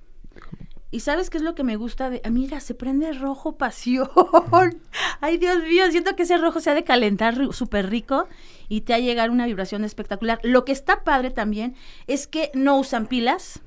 ¿Y 0.94 1.00
sabes 1.00 1.30
qué 1.30 1.38
es 1.38 1.44
lo 1.44 1.56
que 1.56 1.64
me 1.64 1.78
gusta 1.78 2.10
de, 2.10 2.22
amiga, 2.26 2.60
se 2.60 2.74
prende 2.74 3.14
rojo 3.14 3.58
pasión? 3.58 4.10
Ay, 5.22 5.38
Dios 5.38 5.64
mío, 5.64 5.90
siento 5.90 6.18
que 6.18 6.24
ese 6.24 6.38
rojo 6.38 6.60
se 6.60 6.70
ha 6.70 6.74
de 6.74 6.84
calentar 6.84 7.54
súper 7.54 7.90
rico 7.90 8.28
y 8.68 8.82
te 8.82 8.94
ha 8.94 9.00
llegar 9.00 9.30
una 9.30 9.46
vibración 9.46 9.86
espectacular. 9.86 10.40
Lo 10.44 10.66
que 10.66 10.74
está 10.74 11.06
padre 11.06 11.32
también 11.32 11.76
es 12.08 12.28
que 12.28 12.52
no 12.54 12.78
usan 12.78 13.08
pilas 13.08 13.62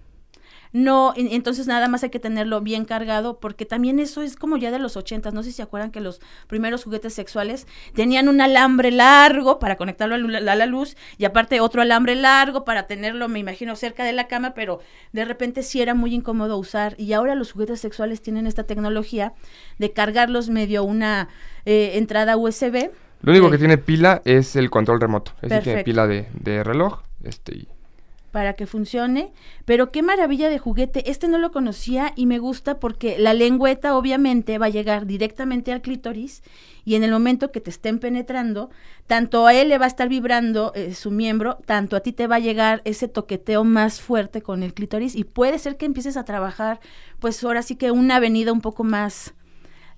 no, 0.74 1.14
entonces 1.16 1.68
nada 1.68 1.86
más 1.86 2.02
hay 2.02 2.10
que 2.10 2.18
tenerlo 2.18 2.60
bien 2.60 2.84
cargado, 2.84 3.38
porque 3.38 3.64
también 3.64 4.00
eso 4.00 4.22
es 4.22 4.34
como 4.34 4.56
ya 4.56 4.72
de 4.72 4.80
los 4.80 4.96
ochentas, 4.96 5.32
no 5.32 5.44
sé 5.44 5.50
si 5.50 5.56
se 5.58 5.62
acuerdan 5.62 5.92
que 5.92 6.00
los 6.00 6.20
primeros 6.48 6.82
juguetes 6.82 7.14
sexuales 7.14 7.68
tenían 7.94 8.28
un 8.28 8.40
alambre 8.40 8.90
largo 8.90 9.60
para 9.60 9.76
conectarlo 9.76 10.16
a 10.16 10.18
la, 10.18 10.66
luz, 10.66 10.96
y 11.16 11.26
aparte 11.26 11.60
otro 11.60 11.80
alambre 11.80 12.16
largo 12.16 12.64
para 12.64 12.88
tenerlo, 12.88 13.28
me 13.28 13.38
imagino, 13.38 13.76
cerca 13.76 14.02
de 14.02 14.14
la 14.14 14.26
cama, 14.26 14.52
pero 14.54 14.80
de 15.12 15.24
repente 15.24 15.62
sí 15.62 15.80
era 15.80 15.94
muy 15.94 16.12
incómodo 16.12 16.58
usar, 16.58 16.96
y 16.98 17.12
ahora 17.12 17.36
los 17.36 17.52
juguetes 17.52 17.80
sexuales 17.80 18.20
tienen 18.20 18.48
esta 18.48 18.64
tecnología 18.64 19.32
de 19.78 19.92
cargarlos 19.92 20.50
medio 20.50 20.82
una 20.82 21.28
eh, 21.66 21.92
entrada 21.94 22.36
USB. 22.36 22.90
Lo 23.22 23.30
único 23.30 23.48
que 23.48 23.58
tiene 23.58 23.78
pila 23.78 24.22
es 24.24 24.56
el 24.56 24.70
control 24.70 25.00
remoto, 25.00 25.34
es 25.40 25.62
tiene 25.62 25.84
pila 25.84 26.08
de, 26.08 26.26
de 26.32 26.64
reloj, 26.64 27.02
este, 27.22 27.58
y 27.58 27.68
para 28.34 28.54
que 28.54 28.66
funcione, 28.66 29.32
pero 29.64 29.92
qué 29.92 30.02
maravilla 30.02 30.50
de 30.50 30.58
juguete. 30.58 31.08
Este 31.08 31.28
no 31.28 31.38
lo 31.38 31.52
conocía 31.52 32.12
y 32.16 32.26
me 32.26 32.40
gusta 32.40 32.80
porque 32.80 33.16
la 33.16 33.32
lengüeta 33.32 33.96
obviamente 33.96 34.58
va 34.58 34.66
a 34.66 34.70
llegar 34.70 35.06
directamente 35.06 35.70
al 35.70 35.82
clítoris 35.82 36.42
y 36.84 36.96
en 36.96 37.04
el 37.04 37.12
momento 37.12 37.52
que 37.52 37.60
te 37.60 37.70
estén 37.70 38.00
penetrando, 38.00 38.70
tanto 39.06 39.46
a 39.46 39.54
él 39.54 39.68
le 39.68 39.78
va 39.78 39.84
a 39.84 39.88
estar 39.88 40.08
vibrando 40.08 40.72
eh, 40.74 40.94
su 40.94 41.12
miembro, 41.12 41.58
tanto 41.64 41.94
a 41.94 42.00
ti 42.00 42.12
te 42.12 42.26
va 42.26 42.34
a 42.34 42.40
llegar 42.40 42.82
ese 42.84 43.06
toqueteo 43.06 43.62
más 43.62 44.00
fuerte 44.00 44.42
con 44.42 44.64
el 44.64 44.74
clítoris 44.74 45.14
y 45.14 45.22
puede 45.22 45.60
ser 45.60 45.76
que 45.76 45.86
empieces 45.86 46.16
a 46.16 46.24
trabajar, 46.24 46.80
pues 47.20 47.44
ahora 47.44 47.62
sí 47.62 47.76
que 47.76 47.92
una 47.92 48.16
avenida 48.16 48.52
un 48.52 48.62
poco 48.62 48.82
más 48.82 49.32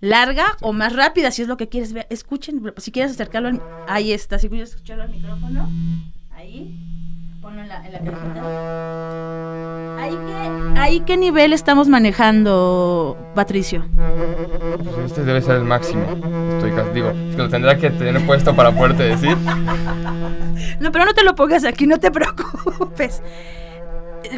larga 0.03 0.59
o 0.61 0.75
más 0.75 0.93
rápida, 0.93 1.31
si 1.31 1.41
es 1.41 1.49
lo 1.49 1.57
que 1.57 1.71
quieres 1.71 1.95
ver. 1.95 2.07
Escuchen, 2.11 2.75
si 2.77 2.93
quieres 2.93 3.13
acercarlo, 3.13 3.59
ahí 3.89 4.13
está, 4.13 4.39
si 4.39 4.51
quieres 4.51 4.73
escucharlo 4.73 5.05
al 5.05 5.11
micrófono, 5.11 5.71
ahí 6.33 6.96
en 7.61 7.69
la, 7.69 7.87
en 7.87 7.93
la 7.93 7.99
cajita. 7.99 8.43
¿Ahí 10.03 10.17
qué, 10.27 10.81
¿Ahí 10.81 11.01
qué 11.01 11.17
nivel 11.17 11.53
estamos 11.53 11.89
manejando, 11.89 13.17
Patricio? 13.35 13.85
Este 15.05 15.25
debe 15.25 15.43
ser 15.43 15.57
el 15.57 15.65
máximo. 15.65 16.05
Estoy 16.55 16.73
casi, 16.73 16.91
digo, 16.91 17.11
es 17.11 17.37
que 17.37 17.43
lo 17.43 17.49
tendría 17.49 17.79
que 17.79 17.91
tener 17.91 18.25
puesto 18.27 18.55
para 18.55 18.73
poderte 18.73 19.03
decir. 19.05 19.37
No, 20.81 20.93
pero 20.93 21.05
no 21.05 21.15
te 21.15 21.25
lo 21.25 21.35
pongas 21.35 21.65
aquí, 21.65 21.87
no 21.87 21.99
te 21.99 22.11
preocupes 22.11 23.23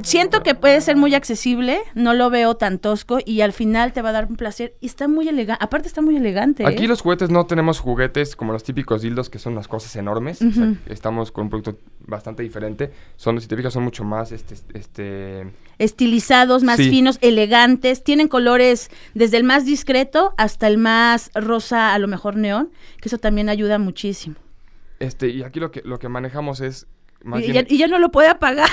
siento 0.03 0.43
que 0.43 0.55
puede 0.55 0.81
ser 0.81 0.97
muy 0.97 1.15
accesible, 1.15 1.81
no 1.95 2.15
lo 2.15 2.31
veo 2.31 2.57
tan 2.57 2.79
tosco 2.79 3.19
y 3.25 3.41
al 3.41 3.53
final 3.53 3.93
te 3.93 4.03
va 4.03 4.11
a 4.11 4.13
dar 4.13 4.27
un 4.27 4.37
placer 4.37 4.75
y 4.81 4.87
está 4.87 5.09
muy 5.09 5.29
elegante, 5.29 5.65
aparte 5.65 5.89
está 5.89 6.03
muy 6.03 6.17
elegante. 6.17 6.67
Aquí 6.67 6.85
¿eh? 6.85 6.89
los 6.89 7.01
juguetes 7.01 7.31
no 7.31 7.47
tenemos 7.47 7.81
juguetes 7.81 8.37
como 8.37 8.53
los 8.53 8.65
típicos 8.65 9.03
dildos 9.03 9.31
que 9.31 9.39
son 9.39 9.55
unas 9.55 9.69
cosas 9.69 9.95
enormes, 9.97 10.41
estamos 10.87 11.33
con 11.33 11.45
un 11.45 11.51
producto 11.51 11.79
bastante 12.01 12.43
diferente, 12.43 12.91
son, 13.17 13.41
si 13.41 13.49
te 13.49 13.57
fijas, 13.57 13.73
son 13.73 13.85
mucho 13.85 14.05
más, 14.05 14.33
este, 14.33 14.55
este... 14.75 15.53
Estilizados, 15.79 16.65
más 16.65 16.79
finos, 16.79 17.19
elegantes, 17.21 18.03
tienen 18.03 18.29
colores 18.29 18.91
desde 19.15 19.37
el 19.37 19.45
más 19.45 19.65
discreto 19.65 20.35
hasta 20.37 20.67
el 20.67 20.79
más 20.79 21.31
rosa, 21.35 21.95
a 21.95 21.99
lo 21.99 22.09
mejor 22.09 22.37
neón, 22.37 22.71
que 23.01 23.09
eso 23.09 23.19
también 23.19 23.49
ayuda 23.49 23.79
muchísimo. 23.79 24.37
Este, 24.99 25.29
y 25.29 25.43
aquí 25.43 25.61
lo 25.61 25.71
que, 25.71 25.83
lo 25.85 25.99
que 25.99 26.09
manejamos 26.09 26.61
es 26.61 26.87
y, 27.37 27.79
ya, 27.79 27.87
no 27.89 27.99
lo 27.99 28.11
puede 28.11 28.29
apagar. 28.29 28.69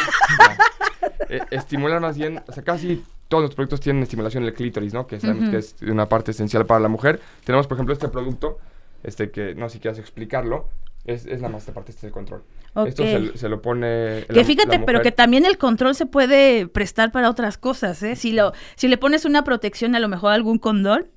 Eh, 1.30 1.42
estimular 1.52 2.00
más 2.02 2.18
bien, 2.18 2.42
o 2.48 2.52
sea, 2.52 2.64
casi 2.64 3.04
todos 3.28 3.44
los 3.44 3.56
productos 3.56 3.80
tienen 3.80 4.04
estimulación 4.04 4.44
en 4.44 4.50
el 4.50 4.54
clítoris, 4.54 4.94
¿no? 4.94 5.08
Que 5.08 5.20
sabemos 5.20 5.50
que 5.50 5.58
es 5.58 5.76
una 5.82 6.08
parte 6.08 6.32
esencial 6.32 6.66
para 6.66 6.80
la 6.80 6.88
mujer. 6.88 7.20
Tenemos, 7.44 7.68
por 7.68 7.78
ejemplo, 7.78 7.94
este 7.94 8.10
producto, 8.10 8.60
este 9.04 9.32
que 9.32 9.56
no 9.56 9.68
sé 9.68 9.74
si 9.74 9.80
quieres 9.80 10.00
explicarlo, 10.00 10.70
es, 11.06 11.26
es 11.26 11.42
la 11.42 11.50
más 11.50 11.66
parte, 11.66 11.92
este 11.92 12.00
es 12.00 12.04
el 12.06 12.12
control. 12.12 12.44
Esto 12.86 13.04
se, 13.36 13.48
lo 13.48 13.62
pone. 13.62 14.26
Que 14.32 14.44
fíjate, 14.44 14.80
pero 14.80 15.02
que 15.02 15.14
también 15.14 15.46
el 15.46 15.58
control 15.58 15.96
se 15.96 16.06
puede 16.06 16.68
prestar 16.68 17.12
para 17.12 17.30
otras 17.30 17.58
cosas, 17.58 18.04
¿eh? 18.04 18.18
Si, 18.18 18.34
lo, 18.34 18.52
si 18.76 18.90
le 18.90 18.98
pones 18.98 19.24
una 19.24 19.46
protección, 19.46 19.96
a 19.96 20.00
lo 20.00 20.10
mejor 20.10 20.34
algún 20.34 20.58
condón, 20.58 21.08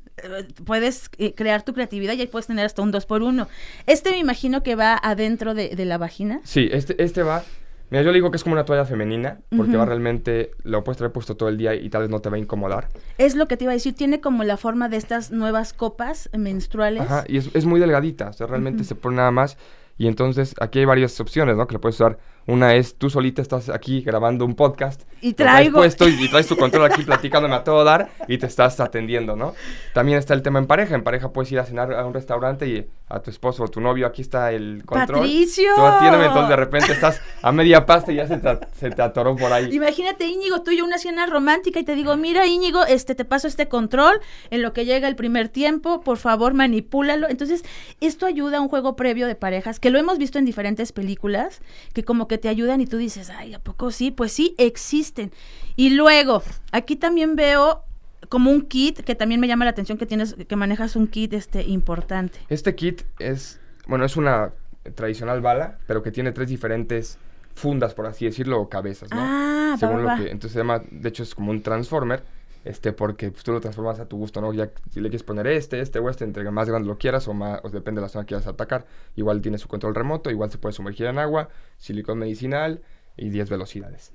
puedes 0.64 1.10
eh, 1.18 1.34
crear 1.34 1.62
tu 1.62 1.74
creatividad 1.74 2.14
y 2.14 2.20
ahí 2.20 2.26
puedes 2.26 2.46
tener 2.46 2.66
hasta 2.66 2.82
un 2.82 2.90
2 2.90 3.06
por 3.06 3.22
1 3.22 3.48
Este 3.86 4.10
me 4.10 4.18
imagino 4.18 4.62
que 4.62 4.74
va 4.74 4.98
adentro 5.00 5.54
de, 5.54 5.74
de 5.76 5.84
la 5.84 5.98
vagina. 5.98 6.40
Sí, 6.44 6.68
este, 6.72 7.02
este 7.02 7.22
va 7.22 7.42
Mira, 7.90 8.02
yo 8.02 8.10
le 8.10 8.16
digo 8.16 8.30
que 8.30 8.36
es 8.36 8.42
como 8.42 8.52
una 8.52 8.66
toalla 8.66 8.84
femenina, 8.84 9.40
porque 9.56 9.76
va 9.76 9.86
realmente, 9.86 10.50
lo 10.62 10.84
puedes 10.84 10.98
traer 10.98 11.10
puesto 11.10 11.36
todo 11.36 11.48
el 11.48 11.56
día 11.56 11.74
y 11.74 11.88
tal 11.88 12.02
vez 12.02 12.10
no 12.10 12.20
te 12.20 12.28
va 12.28 12.36
a 12.36 12.38
incomodar. 12.38 12.88
Es 13.16 13.34
lo 13.34 13.48
que 13.48 13.56
te 13.56 13.64
iba 13.64 13.72
a 13.72 13.74
decir, 13.74 13.94
tiene 13.94 14.20
como 14.20 14.44
la 14.44 14.58
forma 14.58 14.90
de 14.90 14.98
estas 14.98 15.30
nuevas 15.30 15.72
copas 15.72 16.28
menstruales. 16.36 17.02
Ajá, 17.02 17.24
y 17.26 17.38
es, 17.38 17.48
es 17.54 17.64
muy 17.64 17.80
delgadita, 17.80 18.28
o 18.28 18.32
sea, 18.34 18.46
realmente 18.46 18.84
se 18.84 18.94
pone 18.94 19.16
nada 19.16 19.30
más. 19.30 19.56
Y 19.96 20.06
entonces 20.06 20.54
aquí 20.60 20.80
hay 20.80 20.84
varias 20.84 21.18
opciones, 21.18 21.56
¿no? 21.56 21.66
Que 21.66 21.74
le 21.74 21.78
puedes 21.78 21.96
usar 21.96 22.18
una 22.48 22.74
es 22.74 22.94
tú 22.94 23.10
solita 23.10 23.42
estás 23.42 23.68
aquí 23.68 24.00
grabando 24.00 24.46
un 24.46 24.54
podcast. 24.54 25.02
Y 25.20 25.34
traigo. 25.34 25.78
Puesto 25.80 26.08
y, 26.08 26.30
traes 26.30 26.46
tu 26.46 26.56
control 26.56 26.86
aquí 26.86 27.02
platicándome 27.02 27.54
a 27.54 27.62
todo 27.62 27.84
dar 27.84 28.08
y 28.26 28.38
te 28.38 28.46
estás 28.46 28.80
atendiendo, 28.80 29.36
¿no? 29.36 29.54
También 29.92 30.18
está 30.18 30.32
el 30.32 30.40
tema 30.40 30.58
en 30.58 30.66
pareja. 30.66 30.94
En 30.94 31.04
pareja 31.04 31.30
puedes 31.30 31.52
ir 31.52 31.58
a 31.58 31.66
cenar 31.66 31.92
a 31.92 32.06
un 32.06 32.14
restaurante 32.14 32.66
y 32.66 32.88
a 33.10 33.20
tu 33.20 33.30
esposo 33.30 33.64
o 33.64 33.68
tu 33.68 33.80
novio, 33.80 34.06
aquí 34.06 34.22
está 34.22 34.52
el 34.52 34.82
control. 34.84 35.20
¡Patricio! 35.20 35.70
Tú 35.76 35.82
atiéndeme, 35.82 36.26
entonces 36.26 36.48
de 36.48 36.56
repente 36.56 36.92
estás 36.92 37.20
a 37.42 37.52
media 37.52 37.86
pasta 37.86 38.12
y 38.12 38.16
ya 38.16 38.26
se 38.26 38.36
te, 38.36 38.58
se 38.78 38.90
te 38.90 39.02
atoró 39.02 39.34
por 39.36 39.52
ahí. 39.52 39.74
Imagínate, 39.74 40.26
Íñigo, 40.26 40.62
tú 40.62 40.70
y 40.70 40.78
yo 40.78 40.84
una 40.84 40.98
cena 40.98 41.26
romántica 41.26 41.80
y 41.80 41.84
te 41.84 41.94
digo, 41.94 42.16
mira, 42.16 42.46
Íñigo, 42.46 42.84
este, 42.84 43.14
te 43.14 43.24
paso 43.24 43.48
este 43.48 43.68
control 43.68 44.20
en 44.50 44.62
lo 44.62 44.72
que 44.72 44.84
llega 44.84 45.08
el 45.08 45.16
primer 45.16 45.48
tiempo, 45.48 46.00
por 46.00 46.18
favor, 46.18 46.54
manipúlalo. 46.54 47.28
Entonces, 47.28 47.64
esto 48.00 48.26
ayuda 48.26 48.58
a 48.58 48.60
un 48.60 48.68
juego 48.68 48.96
previo 48.96 49.26
de 49.26 49.34
parejas, 49.34 49.80
que 49.80 49.90
lo 49.90 49.98
hemos 49.98 50.18
visto 50.18 50.38
en 50.38 50.44
diferentes 50.44 50.92
películas, 50.92 51.60
que 51.94 52.04
como 52.04 52.28
que 52.28 52.37
te 52.38 52.48
ayudan 52.48 52.80
y 52.80 52.86
tú 52.86 52.96
dices, 52.96 53.30
ay, 53.30 53.54
¿a 53.54 53.58
poco 53.58 53.90
sí? 53.90 54.10
Pues 54.10 54.32
sí, 54.32 54.54
existen. 54.58 55.32
Y 55.76 55.90
luego, 55.90 56.42
aquí 56.72 56.96
también 56.96 57.36
veo 57.36 57.84
como 58.28 58.50
un 58.50 58.62
kit 58.62 59.00
que 59.00 59.14
también 59.14 59.40
me 59.40 59.48
llama 59.48 59.64
la 59.64 59.70
atención 59.70 59.98
que 59.98 60.06
tienes, 60.06 60.34
que 60.34 60.56
manejas 60.56 60.96
un 60.96 61.06
kit 61.06 61.32
este 61.32 61.62
importante. 61.62 62.38
Este 62.48 62.74
kit 62.74 63.02
es, 63.18 63.60
bueno, 63.86 64.04
es 64.04 64.16
una 64.16 64.52
tradicional 64.94 65.40
bala, 65.40 65.78
pero 65.86 66.02
que 66.02 66.10
tiene 66.10 66.32
tres 66.32 66.48
diferentes 66.48 67.18
fundas, 67.54 67.94
por 67.94 68.06
así 68.06 68.24
decirlo, 68.24 68.60
o 68.60 68.68
cabezas, 68.68 69.10
¿no? 69.10 69.18
Ah, 69.20 69.76
Según 69.78 70.02
lo 70.02 70.16
que, 70.16 70.30
entonces 70.30 70.52
se 70.52 70.58
llama, 70.58 70.82
de 70.90 71.08
hecho 71.08 71.22
es 71.22 71.34
como 71.34 71.50
un 71.50 71.62
transformer, 71.62 72.22
este, 72.64 72.92
porque 72.92 73.30
pues, 73.30 73.44
tú 73.44 73.52
lo 73.52 73.60
transformas 73.60 74.00
a 74.00 74.06
tu 74.06 74.16
gusto, 74.16 74.40
¿no? 74.40 74.52
Ya 74.52 74.70
si 74.90 75.00
le 75.00 75.08
quieres 75.08 75.22
poner 75.22 75.46
este, 75.46 75.80
este 75.80 75.98
o 75.98 76.10
este, 76.10 76.24
entre 76.24 76.48
más 76.50 76.68
grande 76.68 76.88
lo 76.88 76.98
quieras 76.98 77.28
o 77.28 77.34
más, 77.34 77.60
o 77.62 77.70
depende 77.70 78.00
de 78.00 78.06
la 78.06 78.08
zona 78.08 78.24
que 78.24 78.28
quieras 78.28 78.46
atacar. 78.46 78.86
Igual 79.16 79.40
tiene 79.40 79.58
su 79.58 79.68
control 79.68 79.94
remoto, 79.94 80.30
igual 80.30 80.50
se 80.50 80.58
puede 80.58 80.72
sumergir 80.72 81.06
en 81.06 81.18
agua, 81.18 81.48
silicón 81.76 82.18
medicinal 82.18 82.82
y 83.16 83.30
10 83.30 83.50
velocidades. 83.50 84.12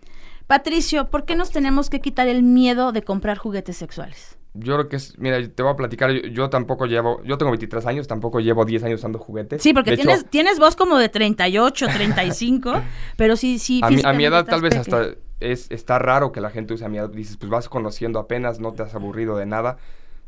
Patricio, 0.48 1.10
¿por 1.10 1.26
qué 1.26 1.36
nos 1.36 1.52
tenemos 1.52 1.90
que 1.90 2.02
quitar 2.02 2.28
el 2.28 2.44
miedo 2.44 2.92
de 2.92 3.02
comprar 3.02 3.38
juguetes 3.38 3.78
sexuales? 3.78 4.38
Yo 4.56 4.76
creo 4.76 4.88
que 4.88 4.98
es, 4.98 5.18
mira, 5.18 5.42
te 5.48 5.64
voy 5.64 5.72
a 5.72 5.76
platicar, 5.76 6.12
yo, 6.12 6.50
tampoco 6.50 6.86
llevo, 6.86 7.24
yo 7.24 7.40
tengo 7.40 7.52
23 7.52 7.88
años, 7.88 8.08
tampoco 8.08 8.40
llevo 8.40 8.66
10 8.66 8.84
años 8.84 9.00
usando 9.00 9.18
juguetes. 9.18 9.64
Sí, 9.64 9.74
porque 9.74 9.96
tienes, 9.96 10.30
tienes 10.30 10.60
voz 10.60 10.76
como 10.76 11.00
de 11.00 11.10
38, 11.10 11.88
35, 11.88 12.74
pero 13.18 13.36
sí, 13.36 13.58
sí. 13.58 13.80
A 13.82 13.90
mi, 13.90 14.02
a 14.04 14.14
mi 14.14 14.26
edad 14.26 14.46
tal 14.46 14.62
vez 14.62 14.76
hasta 14.76 15.16
es, 15.52 15.70
está 15.72 16.00
raro 16.00 16.32
que 16.32 16.42
la 16.42 16.50
gente 16.50 16.74
use 16.74 16.86
a 16.86 16.90
mi 16.90 16.98
edad, 16.98 17.10
dices, 17.10 17.38
pues 17.38 17.50
vas 17.50 17.70
conociendo 17.70 18.20
apenas, 18.20 18.60
no 18.60 18.74
te 18.74 18.84
has 18.84 18.96
aburrido 18.96 19.36
de 19.38 19.46
nada. 19.46 19.78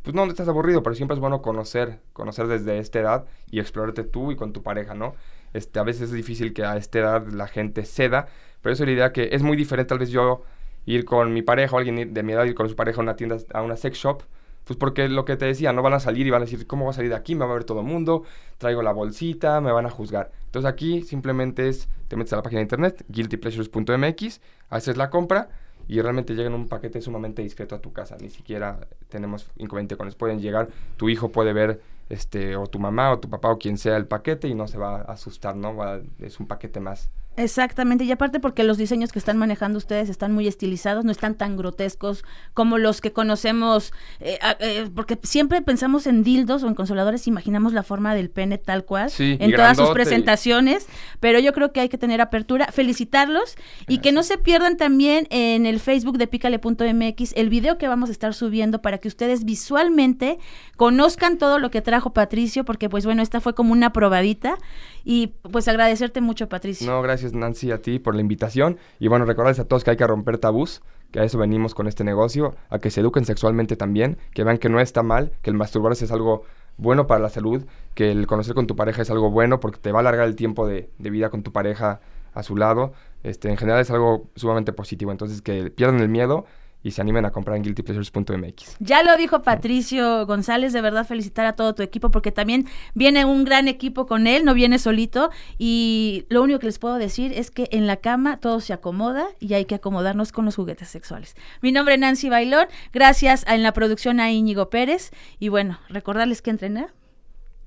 Pues 0.03 0.13
no, 0.13 0.25
no 0.25 0.31
estás 0.31 0.48
aburrido, 0.48 0.84
pero 0.84 0.95
siempre 0.95 1.15
es 1.15 1.19
bueno 1.19 1.41
conocer, 1.41 2.00
conocer 2.13 2.48
desde 2.48 2.77
esta 2.77 3.00
edad 3.00 3.25
y 3.50 3.60
explorarte 3.60 4.03
tú 4.03 4.31
y 4.31 4.36
con 4.36 4.53
tu 4.53 4.62
pareja, 4.62 4.93
¿no? 4.93 5.15
Este, 5.53 5.79
a 5.79 5.84
veces 5.84 6.03
es 6.03 6.12
difícil 6.12 6.53
que 6.53 6.63
a 6.63 6.77
esta 6.77 7.00
edad 7.00 7.27
la 7.27 7.48
gente 7.48 7.86
ceda, 7.86 8.27
pero 8.62 8.74
eso 8.74 8.84
es 8.84 8.88
la 8.88 8.93
idea 8.93 9.13
que 9.13 9.29
es 9.31 9.41
muy 9.41 9.57
diferente 9.57 9.89
tal 9.89 10.00
vez 10.00 10.10
yo 10.10 10.43
ir 10.86 11.05
con 11.05 11.34
mi 11.34 11.41
pareja 11.41 11.75
o 11.75 11.79
alguien 11.79 12.13
de 12.13 12.24
mi 12.24 12.34
edad, 12.34 12.45
ir 12.45 12.55
con 12.55 12.69
su 12.69 12.75
pareja 12.75 13.01
a 13.01 13.03
una 13.03 13.15
tienda, 13.15 13.38
a 13.53 13.62
una 13.63 13.77
sex 13.77 13.98
shop, 13.98 14.22
pues 14.65 14.77
porque 14.77 15.07
lo 15.07 15.25
que 15.25 15.38
te 15.38 15.45
decía, 15.45 15.72
no 15.74 15.81
van 15.81 15.93
a 15.93 16.00
salir 16.00 16.25
y 16.25 16.31
van 16.31 16.41
a 16.41 16.45
decir, 16.45 16.65
¿cómo 16.67 16.86
va 16.86 16.91
a 16.91 16.93
salir 16.93 17.12
de 17.12 17.15
aquí? 17.15 17.36
Me 17.36 17.45
va 17.45 17.51
a 17.51 17.55
ver 17.55 17.63
todo 17.63 17.81
el 17.81 17.86
mundo, 17.86 18.24
traigo 18.57 18.81
la 18.81 18.91
bolsita, 18.91 19.62
me 19.62 19.72
van 19.72 19.86
a 19.86 19.89
juzgar. 19.89 20.31
Entonces 20.45 20.69
aquí 20.69 21.03
simplemente 21.03 21.69
es, 21.69 21.88
te 22.07 22.15
metes 22.15 22.34
a 22.34 22.38
la 22.38 22.43
página 22.43 22.60
de 22.60 22.63
internet, 22.63 23.05
guiltypleasures.mx, 23.07 24.41
haces 24.69 24.98
la 24.98 25.10
compra 25.10 25.50
y 25.88 26.01
realmente 26.01 26.34
llega 26.34 26.48
en 26.48 26.55
un 26.55 26.67
paquete 26.67 27.00
sumamente 27.00 27.43
discreto 27.43 27.75
a 27.75 27.79
tu 27.79 27.93
casa. 27.93 28.17
Ni 28.19 28.29
siquiera 28.29 28.79
tenemos 29.10 29.48
inconveniente 29.57 29.98
con 29.98 30.07
eso. 30.07 30.17
Pueden 30.17 30.39
llegar, 30.39 30.69
tu 30.98 31.10
hijo 31.10 31.29
puede 31.29 31.53
ver, 31.53 31.81
este, 32.10 32.55
o 32.55 32.65
tu 32.65 32.79
mamá 32.79 33.12
o 33.12 33.19
tu 33.19 33.29
papá 33.29 33.51
o 33.51 33.60
quien 33.60 33.77
sea 33.77 33.98
el 33.98 34.07
paquete 34.07 34.48
y 34.48 34.55
no 34.55 34.67
se 34.67 34.77
va 34.77 34.98
a 34.98 35.01
asustar, 35.13 35.55
¿no? 35.55 35.75
es 36.19 36.39
un 36.39 36.48
paquete 36.48 36.79
más 36.79 37.10
Exactamente, 37.38 38.06
y 38.06 38.12
aparte 38.12 38.39
porque 38.39 38.63
los 38.63 38.77
diseños 38.77 39.12
que 39.12 39.20
están 39.20 39.38
manejando 39.38 39.77
ustedes 39.77 40.10
están 40.10 40.32
muy 40.32 40.48
estilizados, 40.48 41.04
no 41.04 41.12
están 41.12 41.36
tan 41.36 41.58
grotescos 41.58 42.24
como 42.54 42.77
los 42.77 43.01
que 43.01 43.12
conocemos, 43.12 43.92
eh, 44.22 44.39
eh, 44.60 44.89
porque 44.96 45.20
siempre 45.24 45.62
pensamos 45.62 46.08
en 46.08 46.24
dildos 46.24 46.63
o 46.63 46.68
en 46.68 46.75
consoladores, 46.75 47.27
imaginamos 47.27 47.74
la 47.74 47.84
forma 47.84 48.15
del 48.15 48.30
pene 48.30 48.58
tal 48.58 48.86
cual 48.86 49.12
en 49.20 49.51
todas 49.51 49.77
sus 49.77 49.89
presentaciones, 49.89 50.88
pero 51.20 51.39
yo 51.39 51.51
creo 51.51 51.74
que 51.74 51.82
hay 51.82 51.89
que 51.89 51.98
tener 51.98 52.22
apertura, 52.22 52.68
felicitarlos 52.72 53.56
y 53.88 54.00
que 54.00 54.12
no 54.12 54.24
se 54.24 54.38
pierdan 54.38 54.77
también 54.77 55.27
en 55.30 55.65
el 55.65 55.80
Facebook 55.80 56.18
de 56.18 56.27
pícale.mx 56.27 57.34
el 57.36 57.50
video 57.50 57.77
que 57.77 57.88
vamos 57.88 58.10
a 58.10 58.12
estar 58.12 58.34
subiendo 58.34 58.82
para 58.82 58.98
que 59.00 59.08
ustedes 59.08 59.44
visualmente 59.44 60.39
conozcan 60.77 61.38
todo 61.38 61.60
lo 61.60 61.70
que 61.70 61.82
trajo 61.82 62.13
Patricio, 62.13 62.63
porque 62.63 62.89
pues 62.89 63.06
bueno, 63.06 63.22
esta 63.22 63.42
fue 63.42 63.54
como 63.54 63.74
una 63.74 63.92
probadita 63.92 64.58
y 65.04 65.27
pues 65.51 65.68
agradecerte 65.68 66.22
mucho 66.22 66.50
Patricio. 66.50 66.88
No, 66.88 67.01
gracias 67.01 67.25
Nancy 67.34 67.72
a 67.72 67.82
ti 67.82 68.00
por 68.00 68.15
la 68.15 68.22
invitación 68.22 68.77
y 69.00 69.08
bueno, 69.08 69.25
recordarles 69.25 69.60
a 69.60 69.65
todos 69.65 69.84
que 69.84 69.91
hay 69.91 69.98
que 69.98 70.08
romper 70.08 70.38
tabús, 70.38 70.82
que 71.12 71.20
a 71.20 71.24
eso 71.24 71.38
venimos 71.38 71.74
con 71.74 71.88
este 71.88 72.03
negocio, 72.03 72.55
a 72.70 72.79
que 72.79 72.91
se 72.91 73.01
eduquen 73.01 73.25
sexualmente 73.25 73.75
también, 73.75 74.17
que 74.34 74.44
vean 74.44 74.58
que 74.58 74.70
no 74.70 74.79
está 74.79 75.03
mal, 75.03 75.32
que 75.41 75.50
el 75.50 75.55
masturbarse 75.55 76.05
es 76.05 76.12
algo 76.12 76.44
bueno 76.77 77.08
para 77.08 77.22
la 77.22 77.29
salud, 77.29 77.65
que 77.94 78.12
el 78.12 78.27
conocer 78.27 78.53
con 78.53 78.67
tu 78.67 78.75
pareja 78.75 79.01
es 79.01 79.10
algo 79.10 79.32
bueno 79.32 79.60
porque 79.60 79.79
te 79.79 79.91
va 79.91 80.00
a 80.00 80.01
alargar 80.01 80.27
el 80.27 80.36
tiempo 80.36 80.67
de, 80.67 80.89
vida 81.00 81.29
con 81.29 81.44
tu 81.44 81.51
pareja 81.51 82.01
a 82.34 82.44
su 82.44 82.58
lado. 82.58 82.94
Este, 83.24 83.50
en 83.50 83.58
general 83.58 83.82
es 83.82 83.89
algo 83.91 84.29
sumamente 84.36 84.74
positivo, 84.74 85.12
entonces 85.12 85.41
que 85.41 85.72
pierdan 85.72 86.01
el 86.01 86.10
miedo 86.10 86.46
y 86.86 86.92
se 86.92 87.01
animen 87.01 87.25
a 87.25 87.32
comprar 87.32 87.58
en 87.58 87.63
guiltypleasures.mx. 87.63 88.75
Ya 88.80 89.01
lo 89.01 89.18
dijo 89.18 89.42
Patricio 89.42 90.27
González, 90.27 90.72
de 90.72 90.82
verdad 90.82 91.04
felicitar 91.04 91.48
a 91.48 91.54
todo 91.54 91.74
tu 91.74 91.82
equipo 91.82 92.12
porque 92.12 92.32
también 92.32 92.68
viene 92.94 93.25
un 93.25 93.44
gran 93.44 93.68
equipo 93.68 94.06
con 94.06 94.27
él, 94.27 94.46
no 94.46 94.54
viene 94.54 94.77
solito 94.77 95.32
y 95.58 96.27
lo 96.30 96.44
único 96.44 96.60
que 96.60 96.68
les 96.68 96.77
puedo 96.77 97.00
decir 97.00 97.34
es 97.34 97.50
que 97.50 97.68
en 97.72 97.88
la 97.88 97.98
cama 97.98 98.39
todo 98.39 98.60
se 98.60 98.72
acomoda 98.72 99.25
y 99.39 99.56
hay 99.56 99.65
que 99.65 99.74
acomodarnos 99.74 100.32
con 100.32 100.46
los 100.46 100.56
juguetes 100.58 100.88
sexuales. 100.88 101.36
Mi 101.63 101.72
nombre 101.72 101.96
es 101.96 102.00
Nancy 102.00 102.30
Bailón, 102.30 102.68
gracias 102.94 103.48
a, 103.48 103.56
en 103.56 103.63
la 103.63 103.74
producción 103.74 104.20
a 104.20 104.32
Íñigo 104.32 104.70
Pérez 104.70 105.10
y 105.39 105.50
bueno, 105.50 105.80
recordarles 105.89 106.44
que 106.44 106.51
entrenar. 106.51 106.94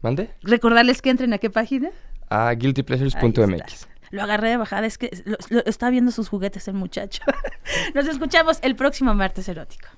¿Mande? 0.00 0.30
Recordarles 0.42 1.02
que 1.02 1.10
entren 1.10 1.32
a 1.32 1.38
qué 1.38 1.50
página. 1.50 1.90
A 2.30 2.52
guiltypleasures.mx. 2.52 3.88
Lo 4.10 4.22
agarré 4.22 4.50
de 4.50 4.56
bajada, 4.56 4.86
es 4.86 4.98
que 4.98 5.10
está 5.66 5.90
viendo 5.90 6.10
sus 6.10 6.28
juguetes 6.28 6.68
el 6.68 6.74
muchacho. 6.74 7.22
Nos 7.94 8.06
escuchamos 8.06 8.58
el 8.62 8.76
próximo 8.76 9.14
martes 9.14 9.48
erótico. 9.48 9.88